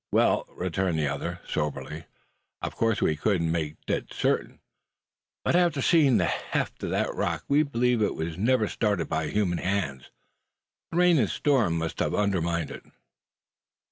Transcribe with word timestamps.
"Well," 0.11 0.47
returned 0.49 0.97
the 0.97 1.07
other, 1.07 1.41
soberly, 1.47 2.05
"of 2.63 2.75
course 2.75 3.03
we 3.03 3.15
couldn't 3.15 3.51
make 3.51 3.75
dead 3.85 4.11
certain, 4.11 4.57
but 5.45 5.55
after 5.55 5.79
seeing 5.79 6.17
the 6.17 6.25
heft 6.25 6.81
of 6.81 6.89
that 6.89 7.13
rock 7.13 7.43
we 7.47 7.61
believed 7.61 8.01
that 8.01 8.07
it 8.07 8.15
was 8.15 8.35
never 8.35 8.67
started 8.67 9.07
by 9.07 9.25
any 9.25 9.33
human 9.33 9.59
hands. 9.59 10.09
The 10.89 10.97
rain 10.97 11.19
and 11.19 11.29
storm 11.29 11.77
must 11.77 11.99
have 11.99 12.15
undermined 12.15 12.71
it." 12.71 12.83